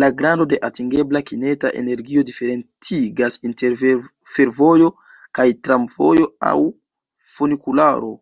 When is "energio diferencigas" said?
1.84-3.40